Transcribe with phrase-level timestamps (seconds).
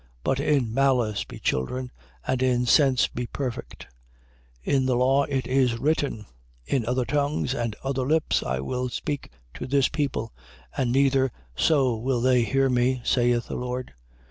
[0.23, 1.91] But in malice be children:
[2.25, 3.85] and in sense be perfect.
[4.65, 4.73] 14:21.
[4.77, 6.25] In the law it is written:
[6.65, 10.33] In other tongues and other lips I will speak to this people:
[10.75, 13.93] and neither so will they hear me, saith the Lord.